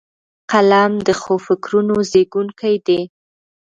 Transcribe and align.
قلم 0.51 0.91
د 1.07 1.09
ښو 1.21 1.33
فکرونو 1.45 1.95
زیږوونکی 2.11 2.75
دی 2.87 3.01